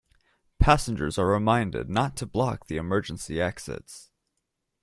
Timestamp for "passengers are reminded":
0.57-1.87